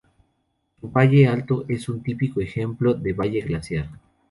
[0.79, 3.87] Su valle alto es un típico ejemplo de valle glaciar.